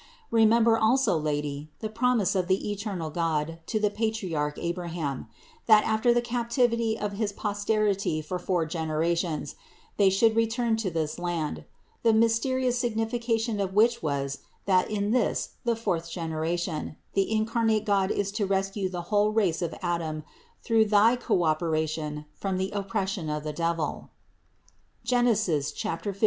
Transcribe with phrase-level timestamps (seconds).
[0.31, 5.27] Re member also, Lady, the promise of the eternal God to the Patriarch Abraham,
[5.67, 9.53] that, after the captivity of his posterity for four generations,
[9.97, 11.65] they should return to this land;
[12.01, 18.09] the mysterious signification of which was, that in this, the fourth generation,* the incarnate God
[18.09, 20.23] is to rescue the whole race of Adam
[20.63, 24.09] through thy co operation from the oppression of the devil
[25.03, 25.25] (Gen.
[25.27, 26.15] 15, 16).